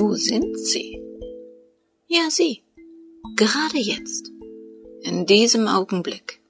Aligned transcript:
Wo 0.00 0.14
sind 0.14 0.58
Sie? 0.58 0.98
Ja, 2.08 2.30
Sie. 2.30 2.62
Gerade 3.36 3.76
jetzt. 3.76 4.32
In 5.02 5.26
diesem 5.26 5.68
Augenblick. 5.68 6.40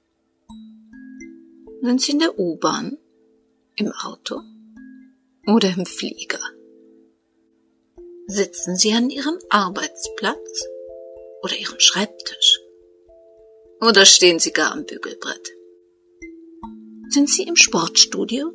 Sind 1.81 2.01
Sie 2.01 2.13
in 2.13 2.19
der 2.19 2.39
U-Bahn? 2.39 2.97
Im 3.75 3.91
Auto? 3.91 4.39
Oder 5.47 5.67
im 5.77 5.85
Flieger? 5.85 6.39
Sitzen 8.27 8.77
Sie 8.77 8.93
an 8.93 9.09
Ihrem 9.09 9.37
Arbeitsplatz? 9.49 10.63
Oder 11.43 11.57
Ihrem 11.57 11.79
Schreibtisch? 11.81 12.57
Oder 13.81 14.05
stehen 14.05 14.39
Sie 14.39 14.53
gar 14.53 14.71
am 14.71 14.85
Bügelbrett? 14.85 15.51
Sind 17.09 17.29
Sie 17.29 17.43
im 17.43 17.57
Sportstudio? 17.57 18.53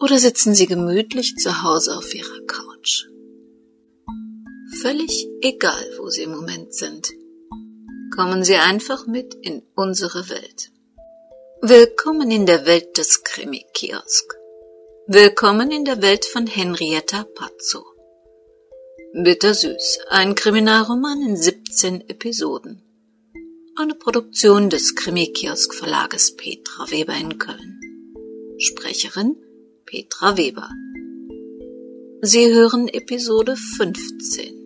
Oder 0.00 0.18
sitzen 0.18 0.54
Sie 0.54 0.66
gemütlich 0.66 1.36
zu 1.36 1.62
Hause 1.62 1.98
auf 1.98 2.14
Ihrer 2.14 2.40
Couch? 2.46 2.73
Völlig 4.84 5.26
egal, 5.40 5.82
wo 5.96 6.10
Sie 6.10 6.24
im 6.24 6.32
Moment 6.32 6.74
sind. 6.74 7.08
Kommen 8.14 8.44
Sie 8.44 8.56
einfach 8.56 9.06
mit 9.06 9.32
in 9.32 9.62
unsere 9.74 10.28
Welt. 10.28 10.72
Willkommen 11.62 12.30
in 12.30 12.44
der 12.44 12.66
Welt 12.66 12.98
des 12.98 13.24
Krimi-Kiosk. 13.24 14.34
Willkommen 15.06 15.70
in 15.70 15.86
der 15.86 16.02
Welt 16.02 16.26
von 16.26 16.46
Henrietta 16.46 17.24
Pazzo. 17.34 17.82
Bittersüß, 19.14 20.00
ein 20.10 20.34
Kriminalroman 20.34 21.22
in 21.22 21.38
17 21.38 22.02
Episoden. 22.10 22.82
Eine 23.76 23.94
Produktion 23.94 24.68
des 24.68 24.94
Krimi-Kiosk 24.96 25.72
Verlages 25.72 26.36
Petra 26.36 26.90
Weber 26.90 27.14
in 27.14 27.38
Köln. 27.38 27.80
Sprecherin 28.58 29.34
Petra 29.86 30.36
Weber. 30.36 30.68
Sie 32.20 32.52
hören 32.52 32.88
Episode 32.88 33.56
15. 33.78 34.63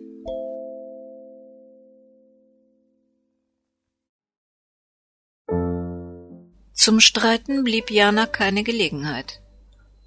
Zum 6.79 7.01
Streiten 7.01 7.65
blieb 7.65 7.91
Jana 7.91 8.25
keine 8.25 8.63
Gelegenheit, 8.63 9.41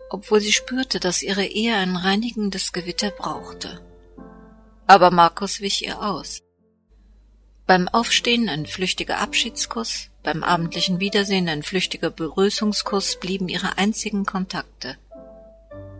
obwohl 0.08 0.40
sie 0.40 0.52
spürte, 0.52 1.00
dass 1.00 1.20
ihre 1.20 1.44
Ehe 1.44 1.76
ein 1.76 1.96
reinigendes 1.96 2.72
Gewitter 2.72 3.10
brauchte. 3.10 3.82
Aber 4.86 5.10
Markus 5.10 5.60
wich 5.60 5.84
ihr 5.84 6.00
aus. 6.00 6.40
Beim 7.66 7.88
Aufstehen 7.88 8.48
ein 8.48 8.64
flüchtiger 8.64 9.18
Abschiedskuss, 9.18 10.08
beim 10.22 10.42
abendlichen 10.42 10.98
Wiedersehen 10.98 11.46
ein 11.50 11.62
flüchtiger 11.62 12.08
Begrüßungskuss 12.08 13.20
blieben 13.20 13.50
ihre 13.50 13.76
einzigen 13.76 14.24
Kontakte. 14.24 14.96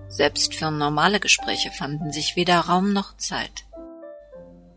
Selbst 0.09 0.55
für 0.55 0.71
normale 0.71 1.21
Gespräche 1.21 1.71
fanden 1.71 2.13
sich 2.13 2.35
weder 2.35 2.61
Raum 2.61 2.95
noch 2.95 3.19
Zeit. 3.19 3.67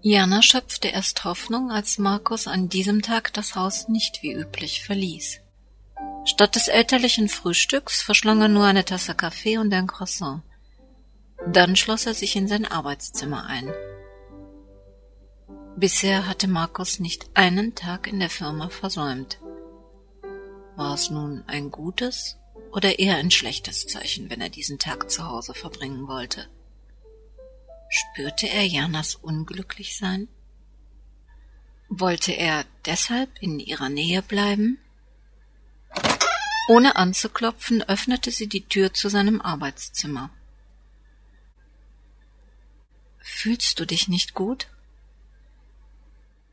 Jana 0.02 0.42
schöpfte 0.42 0.90
erst 0.90 1.24
Hoffnung, 1.24 1.72
als 1.72 2.00
Markus 2.00 2.48
an 2.48 2.68
diesem 2.68 3.02
Tag 3.02 3.32
das 3.32 3.56
Haus 3.56 3.88
nicht 3.88 4.24
wie 4.24 4.34
üblich 4.34 4.84
verließ. 4.84 5.40
Statt 6.26 6.56
des 6.56 6.68
elterlichen 6.68 7.30
Frühstücks 7.30 8.02
verschlang 8.02 8.42
er 8.42 8.48
nur 8.48 8.66
eine 8.66 8.84
Tasse 8.84 9.14
Kaffee 9.14 9.60
und 9.60 9.72
ein 9.74 9.86
Croissant. 9.86 10.42
Dann 11.48 11.76
schloss 11.76 12.08
er 12.08 12.16
sich 12.16 12.36
in 12.36 12.48
sein 12.48 12.66
Arbeitszimmer 12.66 13.46
ein. 13.46 13.72
Bisher 15.78 16.28
hatte 16.28 16.48
Markus 16.48 17.00
nicht 17.00 17.30
einen 17.36 17.76
Tag 17.76 18.08
in 18.08 18.20
der 18.20 18.30
Firma 18.30 18.70
versäumt. 18.70 19.40
War 20.76 20.96
es 20.96 21.12
nun 21.12 21.44
ein 21.48 21.70
gutes 21.70 22.38
oder 22.72 22.98
eher 22.98 23.18
ein 23.18 23.30
schlechtes 23.30 23.86
Zeichen, 23.86 24.30
wenn 24.30 24.42
er 24.42 24.50
diesen 24.50 24.80
Tag 24.80 25.12
zu 25.12 25.28
Hause 25.28 25.54
verbringen 25.54 26.08
wollte? 26.08 26.48
Spürte 27.90 28.48
er 28.48 28.66
Janas 28.66 29.16
Unglücklichsein? 29.16 30.28
Wollte 31.88 32.32
er 32.32 32.66
deshalb 32.86 33.30
in 33.42 33.60
ihrer 33.60 33.90
Nähe 33.90 34.24
bleiben? 34.24 34.80
Ohne 36.68 36.96
anzuklopfen, 36.96 37.84
öffnete 37.84 38.32
sie 38.32 38.48
die 38.48 38.66
Tür 38.66 38.94
zu 38.94 39.10
seinem 39.10 39.42
Arbeitszimmer. 39.42 40.30
Fühlst 43.20 43.80
du 43.80 43.86
dich 43.86 44.08
nicht 44.08 44.34
gut? 44.34 44.68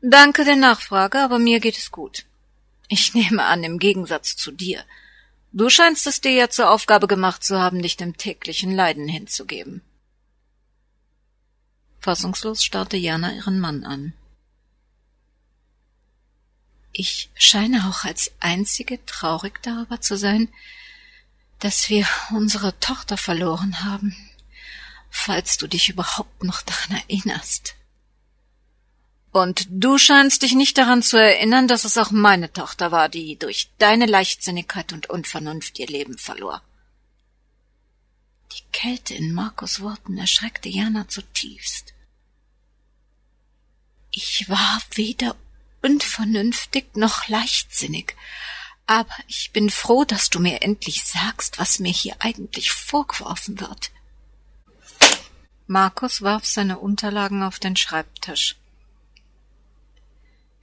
Danke 0.01 0.43
der 0.43 0.55
Nachfrage, 0.55 1.19
aber 1.19 1.39
mir 1.39 1.59
geht 1.59 1.77
es 1.77 1.91
gut. 1.91 2.25
Ich 2.89 3.13
nehme 3.13 3.43
an, 3.45 3.63
im 3.63 3.79
Gegensatz 3.79 4.35
zu 4.35 4.51
dir. 4.51 4.83
Du 5.51 5.69
scheinst 5.69 6.05
es 6.07 6.19
dir 6.19 6.31
ja 6.31 6.49
zur 6.49 6.69
Aufgabe 6.69 7.07
gemacht 7.07 7.43
zu 7.43 7.59
haben, 7.59 7.81
dich 7.81 7.95
dem 7.95 8.17
täglichen 8.17 8.75
Leiden 8.75 9.07
hinzugeben. 9.07 9.81
Fassungslos 11.99 12.63
starrte 12.63 12.97
Jana 12.97 13.31
ihren 13.33 13.59
Mann 13.59 13.83
an. 13.83 14.13
Ich 16.93 17.31
scheine 17.33 17.89
auch 17.89 18.05
als 18.05 18.31
einzige 18.39 19.03
traurig 19.05 19.61
darüber 19.63 19.99
zu 19.99 20.15
sein, 20.15 20.47
dass 21.59 21.89
wir 21.89 22.07
unsere 22.29 22.79
Tochter 22.79 23.17
verloren 23.17 23.83
haben, 23.83 24.15
falls 25.09 25.57
du 25.57 25.67
dich 25.67 25.89
überhaupt 25.89 26.43
noch 26.43 26.61
daran 26.61 27.01
erinnerst. 27.07 27.75
Und 29.31 29.65
du 29.71 29.97
scheinst 29.97 30.43
dich 30.43 30.53
nicht 30.53 30.77
daran 30.77 31.01
zu 31.01 31.17
erinnern, 31.17 31.67
dass 31.67 31.85
es 31.85 31.97
auch 31.97 32.11
meine 32.11 32.53
Tochter 32.53 32.91
war, 32.91 33.09
die 33.09 33.37
durch 33.37 33.69
deine 33.79 34.05
Leichtsinnigkeit 34.05 34.93
und 34.93 35.09
Unvernunft 35.09 35.79
ihr 35.79 35.87
Leben 35.87 36.19
verlor. 36.19 36.61
Die 38.51 38.61
Kälte 38.71 39.15
in 39.15 39.33
Markus 39.33 39.81
Worten 39.81 40.19
erschreckte 40.19 40.69
Jana 40.69 41.07
zutiefst. 41.07 41.95
Ich 44.11 44.47
war 44.47 44.79
weder 44.93 45.35
unvernünftig 45.83 46.95
noch 46.95 47.27
leichtsinnig. 47.27 48.15
Aber 48.87 49.13
ich 49.27 49.51
bin 49.51 49.69
froh, 49.69 50.03
dass 50.03 50.29
du 50.29 50.39
mir 50.39 50.61
endlich 50.61 51.03
sagst, 51.03 51.59
was 51.59 51.79
mir 51.79 51.91
hier 51.91 52.15
eigentlich 52.19 52.71
vorgeworfen 52.71 53.59
wird. 53.59 53.91
Markus 55.67 56.21
warf 56.21 56.45
seine 56.45 56.79
Unterlagen 56.79 57.43
auf 57.43 57.59
den 57.59 57.75
Schreibtisch. 57.75 58.57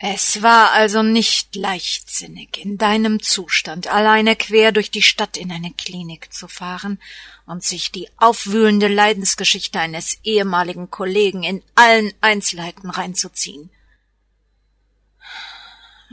Es 0.03 0.41
war 0.41 0.73
also 0.73 1.03
nicht 1.03 1.55
leichtsinnig, 1.55 2.57
in 2.57 2.79
deinem 2.79 3.23
Zustand 3.23 3.87
alleine 3.87 4.35
quer 4.35 4.73
durch 4.73 4.91
die 4.91 5.03
Stadt 5.03 5.37
in 5.37 5.53
eine 5.53 5.73
Klinik 5.73 6.33
zu 6.33 6.49
fahren 6.49 6.99
und 7.45 7.63
sich 7.65 7.93
die 7.93 8.09
aufwühlende 8.17 8.89
Leidensgeschichte 8.89 9.79
eines 9.79 10.19
ehemaligen 10.25 10.91
Kollegen 10.91 11.43
in 11.43 11.63
allen 11.75 12.15
Einzelheiten 12.23 12.89
reinzuziehen 12.89 13.71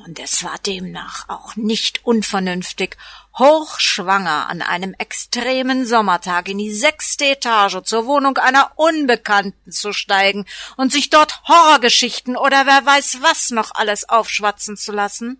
und 0.06 0.20
es 0.20 0.44
war 0.44 0.58
demnach 0.60 1.28
auch 1.28 1.56
nicht 1.56 2.06
unvernünftig, 2.06 2.98
hochschwanger 3.38 4.50
an 4.50 4.62
einem 4.62 4.94
extremen 4.94 5.86
Sommertag 5.86 6.50
in 6.50 6.58
die 6.58 6.74
sechste 6.74 7.26
Etage 7.26 7.84
zur 7.84 8.06
Wohnung 8.06 8.38
einer 8.38 8.72
Unbekannten 8.76 9.72
zu 9.72 9.94
steigen 9.94 10.46
und 10.76 10.92
sich 10.92 11.10
dort 11.10 11.42
Horrorgeschichten 11.48 12.36
oder 12.38 12.66
wer 12.66 12.86
weiß 12.86 13.20
was 13.22 13.50
noch 13.50 13.72
alles 13.74 14.08
aufschwatzen 14.08 14.78
zu 14.78 14.92
lassen? 14.92 15.40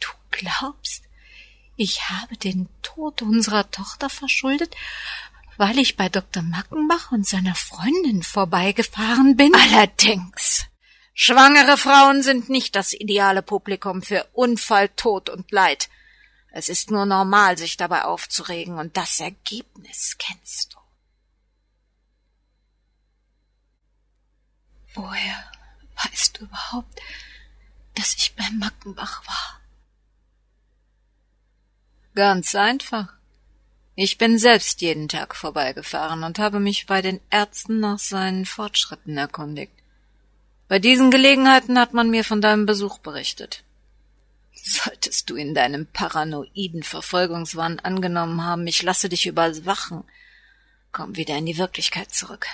Du 0.00 0.08
glaubst, 0.30 1.04
ich 1.76 2.08
habe 2.10 2.36
den 2.36 2.68
Tod 2.82 3.22
unserer 3.22 3.70
Tochter 3.70 4.10
verschuldet, 4.10 4.74
weil 5.56 5.78
ich 5.78 5.96
bei 5.96 6.08
Dr. 6.08 6.42
Mackenbach 6.42 7.10
und 7.12 7.26
seiner 7.26 7.54
Freundin 7.54 8.22
vorbeigefahren 8.22 9.36
bin? 9.36 9.52
Allerdings. 9.54 10.66
Schwangere 11.16 11.76
Frauen 11.76 12.24
sind 12.24 12.48
nicht 12.48 12.74
das 12.74 12.92
ideale 12.92 13.40
Publikum 13.40 14.02
für 14.02 14.24
Unfall, 14.32 14.88
Tod 14.88 15.30
und 15.30 15.52
Leid. 15.52 15.88
Es 16.50 16.68
ist 16.68 16.90
nur 16.90 17.06
normal, 17.06 17.56
sich 17.56 17.76
dabei 17.76 18.04
aufzuregen, 18.04 18.78
und 18.78 18.96
das 18.96 19.20
Ergebnis 19.20 20.16
kennst 20.18 20.74
du. 20.74 20.78
Woher 24.94 25.52
weißt 26.02 26.38
du 26.38 26.44
überhaupt, 26.44 27.00
dass 27.94 28.14
ich 28.14 28.34
bei 28.34 28.48
Mackenbach 28.50 29.24
war? 29.26 29.60
Ganz 32.16 32.56
einfach. 32.56 33.12
Ich 33.94 34.18
bin 34.18 34.38
selbst 34.38 34.80
jeden 34.80 35.08
Tag 35.08 35.36
vorbeigefahren 35.36 36.24
und 36.24 36.40
habe 36.40 36.58
mich 36.58 36.86
bei 36.86 37.02
den 37.02 37.20
Ärzten 37.30 37.78
nach 37.78 38.00
seinen 38.00 38.46
Fortschritten 38.46 39.16
erkundigt. 39.16 39.73
Bei 40.68 40.78
diesen 40.78 41.10
Gelegenheiten 41.10 41.78
hat 41.78 41.92
man 41.92 42.10
mir 42.10 42.24
von 42.24 42.40
deinem 42.40 42.66
Besuch 42.66 42.98
berichtet. 42.98 43.64
Solltest 44.54 45.28
du 45.28 45.36
in 45.36 45.54
deinem 45.54 45.86
paranoiden 45.86 46.82
Verfolgungswahn 46.82 47.80
angenommen 47.80 48.44
haben, 48.44 48.66
ich 48.66 48.82
lasse 48.82 49.10
dich 49.10 49.26
überwachen, 49.26 50.04
komm 50.90 51.16
wieder 51.16 51.36
in 51.36 51.44
die 51.44 51.58
Wirklichkeit 51.58 52.14
zurück. 52.14 52.46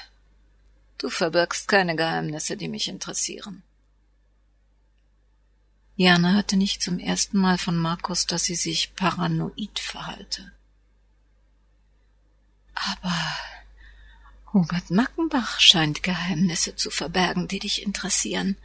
Du 0.98 1.08
verbirgst 1.08 1.68
keine 1.68 1.94
Geheimnisse, 1.94 2.56
die 2.56 2.68
mich 2.68 2.88
interessieren. 2.88 3.62
Jana 5.96 6.32
hörte 6.32 6.56
nicht 6.56 6.82
zum 6.82 6.98
ersten 6.98 7.38
Mal 7.38 7.58
von 7.58 7.78
Markus, 7.78 8.26
dass 8.26 8.44
sie 8.44 8.54
sich 8.54 8.94
paranoid 8.96 9.78
verhalte. 9.78 10.50
Aber 12.74 13.14
Hubert 14.52 14.90
Mackenbach 14.90 15.60
scheint 15.60 16.02
Geheimnisse 16.02 16.74
zu 16.74 16.90
verbergen, 16.90 17.46
die 17.46 17.60
dich 17.60 17.82
interessieren. 17.82 18.56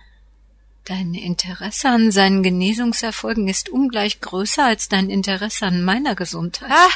Dein 0.83 1.13
Interesse 1.13 1.89
an 1.89 2.11
seinen 2.11 2.41
Genesungserfolgen 2.41 3.47
ist 3.47 3.69
ungleich 3.69 4.21
größer 4.21 4.65
als 4.65 4.89
dein 4.89 5.09
Interesse 5.09 5.67
an 5.67 5.83
meiner 5.83 6.15
Gesundheit. 6.15 6.71
Ah, 6.71 6.89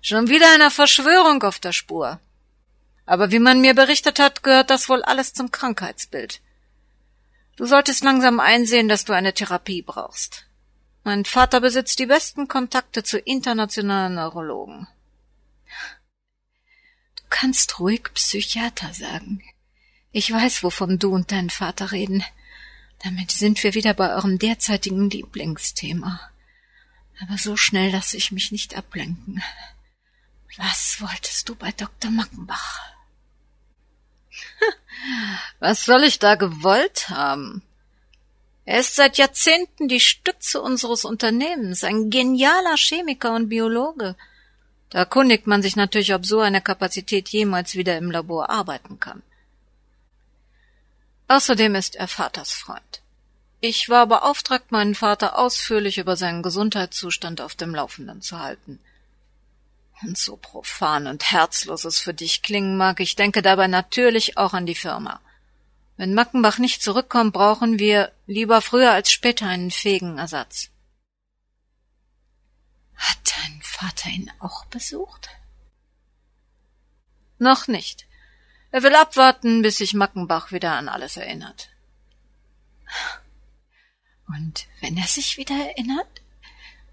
schon 0.00 0.28
wieder 0.28 0.52
einer 0.54 0.70
Verschwörung 0.70 1.42
auf 1.42 1.60
der 1.60 1.72
Spur. 1.72 2.18
Aber 3.06 3.30
wie 3.30 3.38
man 3.38 3.60
mir 3.60 3.74
berichtet 3.74 4.18
hat, 4.18 4.42
gehört 4.42 4.70
das 4.70 4.88
wohl 4.88 5.02
alles 5.02 5.34
zum 5.34 5.50
Krankheitsbild. 5.50 6.40
Du 7.56 7.66
solltest 7.66 8.02
langsam 8.02 8.40
einsehen, 8.40 8.88
dass 8.88 9.04
du 9.04 9.12
eine 9.12 9.34
Therapie 9.34 9.82
brauchst. 9.82 10.46
Mein 11.04 11.24
Vater 11.24 11.60
besitzt 11.60 11.98
die 11.98 12.06
besten 12.06 12.48
Kontakte 12.48 13.02
zu 13.02 13.18
internationalen 13.18 14.14
Neurologen. 14.14 14.86
Du 17.32 17.38
kannst 17.38 17.80
ruhig 17.80 18.04
Psychiater 18.12 18.92
sagen. 18.92 19.42
Ich 20.12 20.30
weiß, 20.30 20.62
wovon 20.62 20.98
du 20.98 21.14
und 21.14 21.32
dein 21.32 21.48
Vater 21.48 21.90
reden. 21.90 22.22
Damit 23.02 23.30
sind 23.30 23.64
wir 23.64 23.72
wieder 23.72 23.94
bei 23.94 24.14
eurem 24.14 24.38
derzeitigen 24.38 25.08
Lieblingsthema. 25.08 26.20
Aber 27.22 27.38
so 27.38 27.56
schnell 27.56 27.90
lasse 27.90 28.18
ich 28.18 28.32
mich 28.32 28.52
nicht 28.52 28.76
ablenken. 28.76 29.42
Was 30.58 31.00
wolltest 31.00 31.48
du 31.48 31.54
bei 31.54 31.72
Dr. 31.72 32.10
Mackenbach? 32.10 32.80
Was 35.58 35.86
soll 35.86 36.04
ich 36.04 36.18
da 36.18 36.34
gewollt 36.34 37.08
haben? 37.08 37.62
Er 38.66 38.80
ist 38.80 38.94
seit 38.94 39.16
Jahrzehnten 39.16 39.88
die 39.88 40.00
Stütze 40.00 40.60
unseres 40.60 41.06
Unternehmens, 41.06 41.82
ein 41.82 42.10
genialer 42.10 42.76
Chemiker 42.76 43.34
und 43.34 43.48
Biologe. 43.48 44.16
Da 44.92 44.98
erkundigt 44.98 45.46
man 45.46 45.62
sich 45.62 45.74
natürlich, 45.74 46.12
ob 46.12 46.26
so 46.26 46.40
eine 46.40 46.60
Kapazität 46.60 47.30
jemals 47.30 47.76
wieder 47.76 47.96
im 47.96 48.10
Labor 48.10 48.50
arbeiten 48.50 49.00
kann. 49.00 49.22
Außerdem 51.28 51.74
ist 51.76 51.96
er 51.96 52.08
Vaters 52.08 52.52
Freund. 52.52 53.00
Ich 53.62 53.88
war 53.88 54.06
beauftragt, 54.06 54.70
meinen 54.70 54.94
Vater 54.94 55.38
ausführlich 55.38 55.96
über 55.96 56.14
seinen 56.14 56.42
Gesundheitszustand 56.42 57.40
auf 57.40 57.54
dem 57.54 57.74
Laufenden 57.74 58.20
zu 58.20 58.38
halten. 58.38 58.80
Und 60.02 60.18
so 60.18 60.36
profan 60.36 61.06
und 61.06 61.30
herzlos 61.30 61.86
es 61.86 61.98
für 61.98 62.12
dich 62.12 62.42
klingen 62.42 62.76
mag, 62.76 63.00
ich 63.00 63.16
denke 63.16 63.40
dabei 63.40 63.68
natürlich 63.68 64.36
auch 64.36 64.52
an 64.52 64.66
die 64.66 64.74
Firma. 64.74 65.22
Wenn 65.96 66.12
Mackenbach 66.12 66.58
nicht 66.58 66.82
zurückkommt, 66.82 67.32
brauchen 67.32 67.78
wir 67.78 68.12
lieber 68.26 68.60
früher 68.60 68.90
als 68.90 69.10
später 69.10 69.46
einen 69.46 69.70
fähigen 69.70 70.18
Ersatz. 70.18 70.71
Hat 73.02 73.18
dein 73.36 73.60
Vater 73.62 74.10
ihn 74.10 74.30
auch 74.38 74.64
besucht? 74.66 75.28
Noch 77.38 77.66
nicht. 77.66 78.06
Er 78.70 78.84
will 78.84 78.94
abwarten, 78.94 79.62
bis 79.62 79.78
sich 79.78 79.92
Mackenbach 79.92 80.52
wieder 80.52 80.74
an 80.74 80.88
alles 80.88 81.16
erinnert. 81.16 81.70
Und 84.28 84.68
wenn 84.80 84.96
er 84.96 85.08
sich 85.08 85.36
wieder 85.36 85.56
erinnert? 85.56 86.22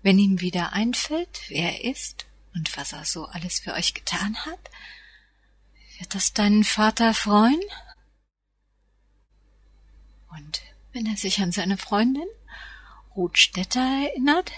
Wenn 0.01 0.17
ihm 0.17 0.41
wieder 0.41 0.73
einfällt, 0.73 1.41
wer 1.49 1.73
er 1.73 1.91
ist 1.91 2.25
und 2.55 2.75
was 2.75 2.93
er 2.93 3.05
so 3.05 3.27
alles 3.27 3.59
für 3.59 3.73
euch 3.73 3.93
getan 3.93 4.35
hat? 4.45 4.71
Wird 5.99 6.15
das 6.15 6.33
deinen 6.33 6.63
Vater 6.63 7.13
freuen? 7.13 7.61
Und 10.31 10.61
wenn 10.91 11.05
er 11.05 11.17
sich 11.17 11.39
an 11.39 11.51
seine 11.51 11.77
Freundin 11.77 12.27
Ruth 13.15 13.37
Stetter 13.37 14.07
erinnert? 14.09 14.51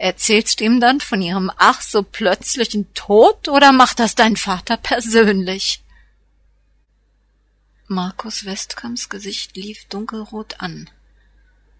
Erzählst 0.00 0.60
du 0.60 0.64
ihm 0.64 0.80
dann 0.80 0.98
von 0.98 1.20
ihrem 1.20 1.52
ach 1.58 1.82
so 1.82 2.02
plötzlichen 2.02 2.94
Tod 2.94 3.48
oder 3.48 3.70
macht 3.70 3.98
das 3.98 4.14
dein 4.14 4.34
Vater 4.34 4.78
persönlich? 4.78 5.82
Markus 7.86 8.46
Westkamps 8.46 9.10
Gesicht 9.10 9.58
lief 9.58 9.84
dunkelrot 9.90 10.58
an. 10.58 10.88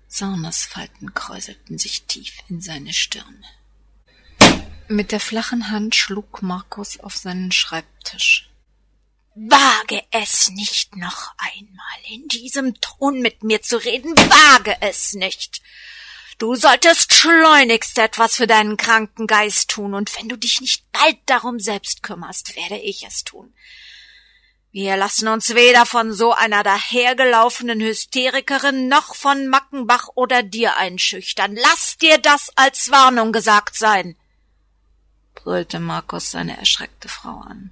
Zornesfalten 0.09 1.15
kräuselten 1.15 1.79
sich 1.79 2.03
tief 2.03 2.35
in 2.51 2.61
seine 2.61 2.93
Stirn. 2.93 3.43
Mit 4.87 5.13
der 5.13 5.21
flachen 5.21 5.71
Hand 5.71 5.95
schlug 5.95 6.43
Markus 6.43 7.01
auf 7.01 7.17
seinen 7.17 7.53
Schreibtisch. 7.53 8.51
Wage 9.35 10.03
es 10.11 10.51
nicht 10.51 10.95
noch 10.95 11.33
einmal 11.39 11.99
in 12.13 12.29
diesem 12.29 12.79
Ton 12.83 13.23
mit 13.23 13.45
mir 13.45 13.63
zu 13.63 13.79
reden, 13.79 14.15
wage 14.15 14.77
es 14.83 15.15
nicht. 15.15 15.63
Du 16.41 16.55
solltest 16.55 17.13
schleunigst 17.13 17.99
etwas 17.99 18.37
für 18.37 18.47
deinen 18.47 18.79
kranken 18.79 19.27
Geist 19.27 19.69
tun, 19.69 19.93
und 19.93 20.17
wenn 20.17 20.31
du 20.31 20.39
dich 20.39 20.63
nicht 20.63 20.91
bald 20.91 21.19
darum 21.27 21.61
selbst 21.61 22.03
kümmerst, 22.03 22.57
werde 22.57 22.79
ich 22.79 23.07
es 23.07 23.25
tun. 23.25 23.53
Wir 24.73 24.97
lassen 24.97 25.29
uns 25.29 25.55
weder 25.55 25.85
von 25.85 26.15
so 26.15 26.33
einer 26.33 26.63
dahergelaufenen 26.63 27.83
Hysterikerin 27.83 28.89
noch 28.89 29.15
von 29.15 29.49
Mackenbach 29.49 30.09
oder 30.15 30.43
dir 30.43 30.79
einschüchtern. 30.79 31.57
Lass 31.57 31.99
dir 31.99 32.17
das 32.17 32.51
als 32.57 32.91
Warnung 32.91 33.33
gesagt 33.33 33.77
sein, 33.77 34.17
brüllte 35.35 35.79
Markus 35.79 36.31
seine 36.31 36.57
erschreckte 36.57 37.11
Frau 37.11 37.41
an. 37.41 37.71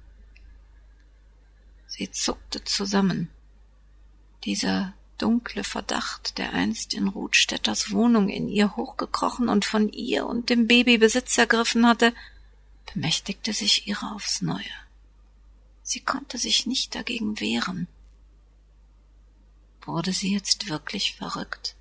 Sie 1.87 2.11
zuckte 2.11 2.63
zusammen. 2.63 3.31
Dieser 4.43 4.93
dunkle 5.21 5.63
Verdacht, 5.63 6.37
der 6.37 6.53
einst 6.53 6.93
in 6.93 7.07
Ruthstädters 7.07 7.91
Wohnung 7.91 8.29
in 8.29 8.49
ihr 8.49 8.75
hochgekrochen 8.75 9.49
und 9.49 9.65
von 9.65 9.89
ihr 9.89 10.25
und 10.25 10.49
dem 10.49 10.67
Baby 10.67 10.97
Besitz 10.97 11.37
ergriffen 11.37 11.85
hatte, 11.85 12.13
bemächtigte 12.93 13.53
sich 13.53 13.87
ihrer 13.87 14.15
aufs 14.15 14.41
Neue. 14.41 14.63
Sie 15.83 15.99
konnte 16.01 16.37
sich 16.37 16.65
nicht 16.65 16.95
dagegen 16.95 17.39
wehren. 17.39 17.87
Wurde 19.81 20.13
sie 20.13 20.33
jetzt 20.33 20.69
wirklich 20.69 21.15
verrückt? 21.15 21.75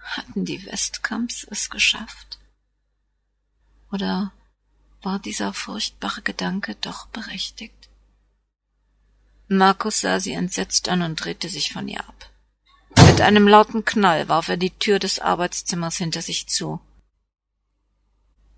Hatten 0.00 0.44
die 0.44 0.66
Westkamps 0.66 1.46
es 1.48 1.70
geschafft? 1.70 2.38
Oder 3.90 4.32
war 5.02 5.18
dieser 5.18 5.52
furchtbare 5.52 6.22
Gedanke 6.22 6.74
doch 6.76 7.06
berechtigt? 7.06 7.88
Markus 9.48 10.00
sah 10.00 10.18
sie 10.18 10.32
entsetzt 10.32 10.88
an 10.88 11.02
und 11.02 11.16
drehte 11.16 11.48
sich 11.48 11.72
von 11.72 11.88
ihr 11.88 12.00
ab. 12.00 12.31
Mit 13.12 13.20
einem 13.20 13.46
lauten 13.46 13.84
Knall 13.84 14.30
warf 14.30 14.48
er 14.48 14.56
die 14.56 14.70
Tür 14.70 14.98
des 14.98 15.18
Arbeitszimmers 15.18 15.98
hinter 15.98 16.22
sich 16.22 16.46
zu 16.46 16.80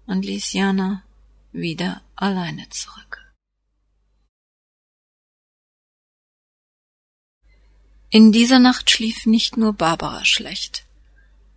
und 0.07 0.25
ließ 0.25 0.53
Jana 0.53 1.03
wieder 1.51 2.03
alleine 2.15 2.69
zurück. 2.69 3.21
In 8.11 8.31
dieser 8.31 8.61
Nacht 8.61 8.91
schlief 8.91 9.27
nicht 9.27 9.57
nur 9.57 9.73
Barbara 9.73 10.25
schlecht. 10.25 10.85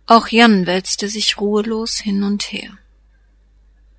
Auch 0.06 0.26
Jan 0.26 0.66
wälzte 0.66 1.08
sich 1.08 1.38
ruhelos 1.38 1.98
hin 1.98 2.24
und 2.24 2.50
her. 2.50 2.76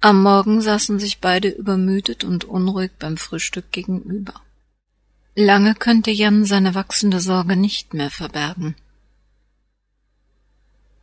Am 0.02 0.22
Morgen 0.22 0.62
saßen 0.62 1.00
sich 1.00 1.20
beide 1.20 1.48
übermüdet 1.48 2.26
und 2.26 2.44
unruhig 2.44 2.92
beim 3.00 3.16
Frühstück 3.16 3.72
gegenüber. 3.72 4.34
Lange 5.36 5.74
könnte 5.74 6.12
Jan 6.12 6.44
seine 6.44 6.76
wachsende 6.76 7.22
Sorge 7.22 7.56
nicht 7.56 7.94
mehr 7.94 8.12
verbergen. 8.12 8.76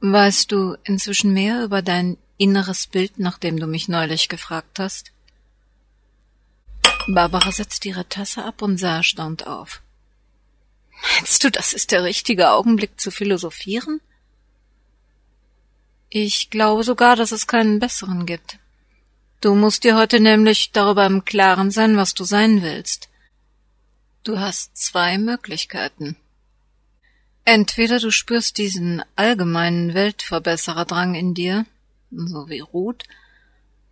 Weißt 0.01 0.53
du 0.53 0.77
inzwischen 0.85 1.33
mehr 1.33 1.65
über 1.65 1.83
dein 1.83 2.19
inneres 2.37 2.87
Bild, 2.87 3.19
nach 3.19 3.39
dem 3.39 3.59
du 3.59 3.67
mich 3.67 3.89
neulich 3.89 4.29
gefragt 4.29 4.79
hast? 4.79 5.13
Barbara 7.09 7.53
setzte 7.53 7.89
ihre 7.89 8.09
Tasse 8.09 8.45
ab 8.45 8.63
und 8.63 8.79
sah 8.79 8.97
erstaunt 8.97 9.47
auf. 9.47 9.81
Meinst 11.15 11.45
du, 11.45 11.51
das 11.51 11.73
ist 11.73 11.93
der 11.93 12.05
richtige 12.05 12.51
Augenblick 12.51 13.01
zu 13.01 13.11
philosophieren? 13.11 14.01
Ich 16.09 16.51
glaube 16.51 16.85
sogar, 16.85 17.17
dass 17.17 17.33
es 17.33 17.47
keinen 17.47 17.79
besseren 17.79 18.27
gibt. 18.27 18.59
Du 19.41 19.55
musst 19.55 19.85
dir 19.85 19.97
heute 19.97 20.21
nämlich 20.21 20.73
darüber 20.73 21.07
im 21.07 21.25
Klaren 21.25 21.71
sein, 21.71 21.97
was 21.97 22.15
du 22.15 22.25
sein 22.25 22.63
willst. 22.63 23.09
Du 24.25 24.39
hast 24.39 24.77
zwei 24.77 25.19
Möglichkeiten. 25.19 26.17
Entweder 27.49 28.01
du 28.01 28.11
spürst 28.11 28.59
diesen 28.59 29.05
allgemeinen 29.15 29.95
Weltverbessererdrang 29.95 31.15
in 31.15 31.33
dir, 31.33 31.65
so 32.11 32.49
wie 32.49 32.59
Ruth, 32.59 33.05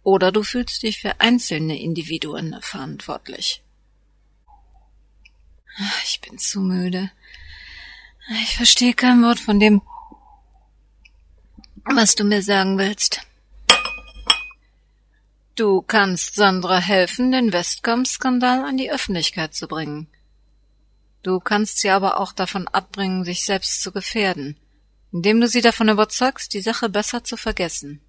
oder 0.02 0.32
du 0.32 0.42
fühlst 0.42 0.82
dich 0.82 1.00
für 1.00 1.20
einzelne 1.20 1.80
Individuen 1.80 2.56
verantwortlich. 2.61 3.62
Ich 6.04 6.20
bin 6.20 6.37
zu 6.37 6.61
müde. 6.61 7.12
Ich 8.42 8.56
verstehe 8.56 8.92
kein 8.92 9.23
Wort 9.23 9.38
von 9.38 9.61
dem, 9.61 9.82
was 11.84 12.16
du 12.16 12.25
mir 12.25 12.42
sagen 12.42 12.76
willst. 12.76 13.20
Du 15.54 15.80
kannst 15.80 16.34
Sandra 16.34 16.80
helfen, 16.80 17.30
den 17.30 17.52
Westcom-Skandal 17.52 18.64
an 18.64 18.78
die 18.78 18.90
Öffentlichkeit 18.90 19.54
zu 19.54 19.68
bringen. 19.68 20.08
Du 21.25 21.40
kannst 21.40 21.81
sie 21.81 21.88
aber 21.88 22.21
auch 22.21 22.33
davon 22.33 22.69
abbringen, 22.69 23.25
sich 23.25 23.47
selbst 23.47 23.83
zu 23.83 23.93
gefährden, 23.93 24.59
indem 25.11 25.40
du 25.40 25.49
sie 25.49 25.62
davon 25.62 25.88
überzeugst, 25.88 26.52
die 26.52 26.61
Sache 26.61 26.90
besser 26.90 27.25
zu 27.25 27.38
vergessen. 27.38 28.00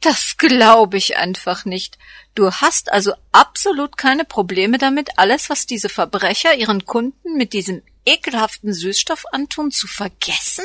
Das 0.00 0.36
glaube 0.36 0.96
ich 0.96 1.16
einfach 1.16 1.64
nicht. 1.64 1.98
Du 2.34 2.52
hast 2.52 2.92
also 2.92 3.14
absolut 3.32 3.96
keine 3.96 4.24
Probleme 4.24 4.78
damit, 4.78 5.18
alles, 5.18 5.50
was 5.50 5.66
diese 5.66 5.88
Verbrecher 5.88 6.54
ihren 6.54 6.84
Kunden 6.84 7.36
mit 7.36 7.52
diesem 7.52 7.82
ekelhaften 8.04 8.72
Süßstoff 8.72 9.24
antun, 9.32 9.72
zu 9.72 9.88
vergessen? 9.88 10.64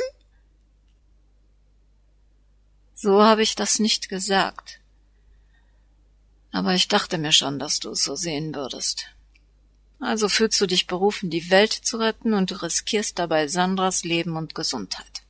So 2.93 3.24
habe 3.24 3.41
ich 3.41 3.55
das 3.55 3.79
nicht 3.79 4.10
gesagt. 4.10 4.82
Aber 6.51 6.75
ich 6.75 6.89
dachte 6.89 7.17
mir 7.17 7.32
schon, 7.32 7.60
dass 7.60 7.79
du 7.79 7.91
es 7.91 8.03
so 8.03 8.15
sehen 8.15 8.53
würdest. 8.53 9.08
Also 10.03 10.27
fühlst 10.27 10.60
du 10.60 10.67
dich 10.67 10.86
berufen, 10.88 11.29
die 11.29 11.50
Welt 11.50 11.72
zu 11.72 11.98
retten 11.98 12.33
und 12.33 12.51
du 12.51 12.62
riskierst 12.62 13.17
dabei 13.17 13.48
Sandras 13.48 14.03
Leben 14.03 14.36
und 14.36 14.53
Gesundheit. 14.53 15.24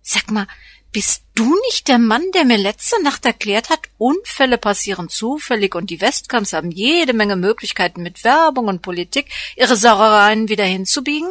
Sag 0.00 0.30
mal, 0.30 0.46
bist 0.90 1.24
du 1.34 1.54
nicht 1.68 1.88
der 1.88 1.98
Mann, 1.98 2.24
der 2.32 2.46
mir 2.46 2.56
letzte 2.56 3.00
Nacht 3.02 3.26
erklärt 3.26 3.68
hat, 3.68 3.80
Unfälle 3.98 4.56
passieren 4.56 5.10
zufällig 5.10 5.74
und 5.74 5.90
die 5.90 6.00
Westkamps 6.00 6.54
haben 6.54 6.70
jede 6.70 7.12
Menge 7.12 7.36
Möglichkeiten 7.36 8.02
mit 8.02 8.24
Werbung 8.24 8.66
und 8.68 8.82
Politik 8.82 9.30
ihre 9.56 9.76
Sauereien 9.76 10.48
wieder 10.48 10.64
hinzubiegen? 10.64 11.30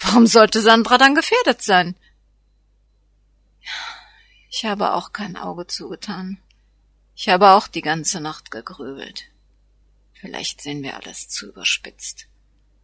Warum 0.00 0.26
sollte 0.26 0.60
Sandra 0.60 0.98
dann 0.98 1.14
gefährdet 1.14 1.62
sein? 1.62 1.94
Ich 4.50 4.64
habe 4.64 4.92
auch 4.92 5.12
kein 5.12 5.36
Auge 5.36 5.68
zugetan. 5.68 6.38
Ich 7.14 7.28
habe 7.28 7.50
auch 7.50 7.68
die 7.68 7.80
ganze 7.80 8.20
Nacht 8.20 8.50
gegrübelt. 8.50 9.24
Vielleicht 10.26 10.60
sehen 10.60 10.82
wir 10.82 10.96
alles 10.96 11.28
zu 11.28 11.46
überspitzt. 11.46 12.26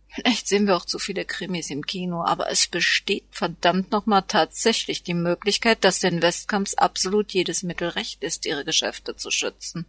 Vielleicht 0.06 0.46
sehen 0.46 0.68
wir 0.68 0.76
auch 0.76 0.84
zu 0.84 1.00
viele 1.00 1.24
Krimis 1.24 1.70
im 1.70 1.84
Kino, 1.84 2.22
aber 2.22 2.48
es 2.48 2.68
besteht 2.68 3.24
verdammt 3.32 3.90
nochmal 3.90 4.22
tatsächlich 4.22 5.02
die 5.02 5.14
Möglichkeit, 5.14 5.82
dass 5.82 5.98
den 5.98 6.22
Westkamps 6.22 6.74
absolut 6.74 7.32
jedes 7.32 7.64
Mittel 7.64 7.88
recht 7.88 8.22
ist, 8.22 8.46
ihre 8.46 8.64
Geschäfte 8.64 9.16
zu 9.16 9.32
schützen. 9.32 9.86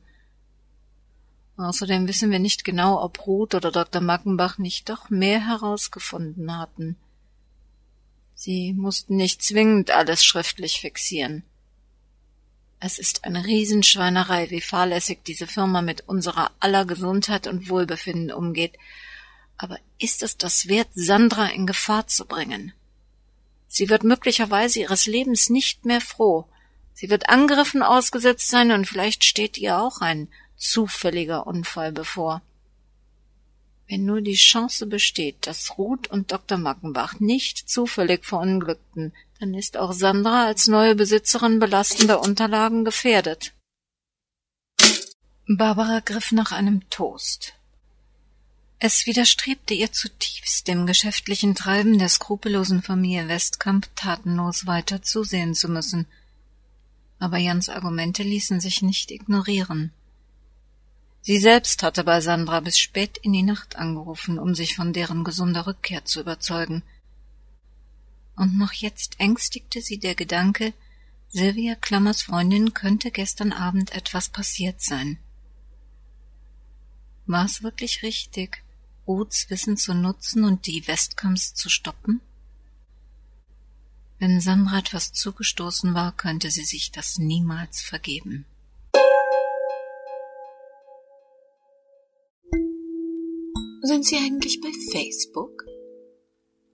Außerdem 1.57 2.07
wissen 2.07 2.31
wir 2.31 2.39
nicht 2.39 2.63
genau, 2.63 2.99
ob 2.99 3.27
Ruth 3.27 3.53
oder 3.53 3.71
Dr. 3.71 4.01
Mackenbach 4.01 4.57
nicht 4.57 4.89
doch 4.89 5.11
mehr 5.11 5.45
herausgefunden 5.45 6.57
hatten. 6.57 6.95
Sie 8.33 8.73
mussten 8.73 9.15
nicht 9.15 9.43
zwingend 9.43 9.91
alles 9.91 10.25
schriftlich 10.25 10.81
fixieren. 10.81 11.43
Es 12.85 12.99
ist 12.99 13.23
eine 13.23 13.45
Riesenschweinerei, 13.45 14.49
wie 14.49 14.59
fahrlässig 14.59 15.23
diese 15.25 15.47
Firma 15.47 15.81
mit 15.81 16.01
unserer 16.01 16.51
aller 16.59 16.83
Gesundheit 16.83 17.47
und 17.47 17.69
Wohlbefinden 17.69 18.29
umgeht, 18.29 18.73
aber 19.55 19.79
ist 19.99 20.21
es 20.21 20.35
das 20.35 20.67
wert, 20.67 20.89
Sandra 20.93 21.45
in 21.45 21.65
Gefahr 21.65 22.07
zu 22.07 22.25
bringen? 22.25 22.73
Sie 23.69 23.87
wird 23.87 24.03
möglicherweise 24.03 24.81
ihres 24.81 25.05
Lebens 25.05 25.49
nicht 25.49 25.85
mehr 25.85 26.01
froh. 26.01 26.45
Sie 26.93 27.09
wird 27.09 27.29
Angriffen 27.29 27.83
ausgesetzt 27.83 28.49
sein 28.49 28.73
und 28.73 28.85
vielleicht 28.85 29.23
steht 29.23 29.57
ihr 29.57 29.77
auch 29.77 30.01
ein 30.01 30.27
zufälliger 30.57 31.47
Unfall 31.47 31.93
bevor. 31.93 32.41
Wenn 33.87 34.03
nur 34.03 34.19
die 34.19 34.35
Chance 34.35 34.87
besteht, 34.87 35.47
dass 35.47 35.77
Ruth 35.77 36.09
und 36.09 36.33
Dr. 36.33 36.57
Mackenbach 36.57 37.21
nicht 37.21 37.69
zufällig 37.69 38.25
verunglückten, 38.25 39.13
dann 39.43 39.55
ist 39.55 39.75
auch 39.75 39.91
Sandra 39.91 40.45
als 40.45 40.67
neue 40.67 40.95
Besitzerin 40.95 41.59
belastender 41.59 42.21
Unterlagen 42.21 42.85
gefährdet. 42.85 43.51
Barbara 45.45 45.99
griff 45.99 46.31
nach 46.31 46.53
einem 46.53 46.89
Toast. 46.89 47.53
Es 48.79 49.05
widerstrebte 49.05 49.73
ihr 49.73 49.91
zutiefst, 49.91 50.69
dem 50.69 50.85
geschäftlichen 50.85 51.55
Treiben 51.55 51.99
der 51.99 52.07
skrupellosen 52.07 52.81
Familie 52.81 53.27
Westkamp 53.27 53.93
tatenlos 53.97 54.65
weiter 54.65 55.01
zusehen 55.01 55.55
zu 55.55 55.67
müssen. 55.67 56.07
Aber 57.19 57.37
Jans 57.37 57.67
Argumente 57.67 58.23
ließen 58.23 58.61
sich 58.61 58.81
nicht 58.81 59.11
ignorieren. 59.11 59.91
Sie 61.19 61.37
selbst 61.37 61.83
hatte 61.83 62.05
bei 62.05 62.21
Sandra 62.21 62.61
bis 62.61 62.77
spät 62.77 63.17
in 63.17 63.33
die 63.33 63.43
Nacht 63.43 63.75
angerufen, 63.75 64.39
um 64.39 64.55
sich 64.55 64.77
von 64.77 64.93
deren 64.93 65.25
gesunder 65.25 65.67
Rückkehr 65.67 66.05
zu 66.05 66.21
überzeugen. 66.21 66.81
Und 68.35 68.57
noch 68.57 68.73
jetzt 68.73 69.19
ängstigte 69.19 69.81
sie 69.81 69.99
der 69.99 70.15
Gedanke, 70.15 70.73
Sylvia 71.29 71.75
Klammers 71.75 72.21
Freundin 72.21 72.73
könnte 72.73 73.11
gestern 73.11 73.53
Abend 73.53 73.91
etwas 73.91 74.29
passiert 74.29 74.81
sein. 74.81 75.17
War 77.25 77.45
es 77.45 77.63
wirklich 77.63 78.03
richtig, 78.03 78.63
Ruths 79.07 79.49
Wissen 79.49 79.77
zu 79.77 79.93
nutzen 79.93 80.43
und 80.43 80.67
die 80.67 80.87
Westcoms 80.87 81.53
zu 81.53 81.69
stoppen? 81.69 82.21
Wenn 84.19 84.39
Sandra 84.41 84.79
etwas 84.79 85.11
zugestoßen 85.11 85.93
war, 85.93 86.15
könnte 86.15 86.51
sie 86.51 86.65
sich 86.65 86.91
das 86.91 87.17
niemals 87.17 87.81
vergeben. 87.81 88.45
Sind 93.81 94.05
Sie 94.05 94.15
eigentlich 94.15 94.61
bei 94.61 94.71
Facebook? 94.93 95.65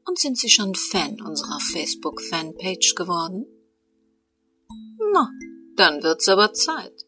Und 0.09 0.17
sind 0.17 0.39
Sie 0.39 0.49
schon 0.49 0.73
Fan 0.73 1.21
unserer 1.21 1.59
Facebook-Fanpage 1.71 2.95
geworden? 2.95 3.45
Na, 5.13 5.29
dann 5.75 6.01
wird's 6.01 6.27
aber 6.27 6.51
Zeit. 6.53 7.05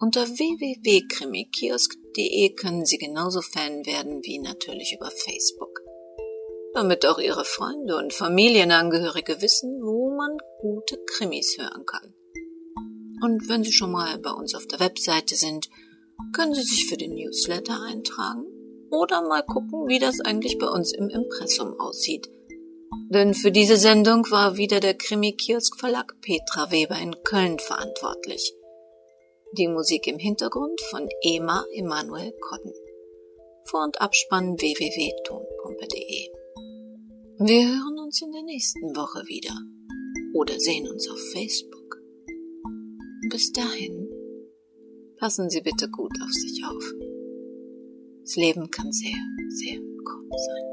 Unter 0.00 0.26
www.krimikiosk.de 0.26 2.54
können 2.54 2.84
Sie 2.84 2.98
genauso 2.98 3.40
Fan 3.40 3.86
werden 3.86 4.20
wie 4.24 4.40
natürlich 4.40 4.96
über 4.98 5.12
Facebook. 5.12 5.78
Damit 6.74 7.06
auch 7.06 7.20
Ihre 7.20 7.44
Freunde 7.44 7.96
und 7.96 8.12
Familienangehörige 8.12 9.40
wissen, 9.40 9.80
wo 9.80 10.12
man 10.16 10.38
gute 10.60 10.98
Krimis 11.06 11.56
hören 11.56 11.86
kann. 11.86 12.12
Und 13.22 13.48
wenn 13.48 13.62
Sie 13.62 13.70
schon 13.70 13.92
mal 13.92 14.18
bei 14.18 14.32
uns 14.32 14.56
auf 14.56 14.66
der 14.66 14.80
Webseite 14.80 15.36
sind, 15.36 15.70
können 16.34 16.54
Sie 16.54 16.64
sich 16.64 16.88
für 16.88 16.96
den 16.96 17.14
Newsletter 17.14 17.80
eintragen 17.80 18.51
oder 18.92 19.26
mal 19.26 19.42
gucken, 19.42 19.88
wie 19.88 19.98
das 19.98 20.20
eigentlich 20.20 20.58
bei 20.58 20.68
uns 20.68 20.92
im 20.92 21.08
Impressum 21.08 21.80
aussieht. 21.80 22.30
Denn 23.08 23.34
für 23.34 23.50
diese 23.50 23.76
Sendung 23.76 24.30
war 24.30 24.56
wieder 24.56 24.80
der 24.80 24.94
Krimi-Kiosk 24.94 25.80
Verlag 25.80 26.14
Petra 26.20 26.70
Weber 26.70 26.98
in 26.98 27.14
Köln 27.24 27.58
verantwortlich. 27.58 28.54
Die 29.56 29.68
Musik 29.68 30.06
im 30.06 30.18
Hintergrund 30.18 30.80
von 30.90 31.08
Ema 31.22 31.64
Emanuel 31.74 32.32
Kodden. 32.40 32.72
Vor- 33.64 33.84
und 33.84 34.00
Abspann 34.00 34.58
www.tonpumpe.de. 34.58 36.28
Wir 37.38 37.66
hören 37.66 37.98
uns 37.98 38.22
in 38.22 38.32
der 38.32 38.42
nächsten 38.42 38.94
Woche 38.94 39.26
wieder 39.26 39.54
oder 40.34 40.58
sehen 40.58 40.88
uns 40.88 41.08
auf 41.10 41.20
Facebook. 41.32 41.98
Bis 43.30 43.52
dahin, 43.52 44.08
passen 45.18 45.48
Sie 45.48 45.60
bitte 45.60 45.88
gut 45.88 46.12
auf 46.22 46.32
sich 46.32 46.62
auf. 46.64 47.01
Das 48.32 48.36
Leben 48.38 48.70
kann 48.70 48.90
sehr, 48.90 49.12
sehr 49.50 49.78
kurz 49.78 50.46
sein. 50.46 50.71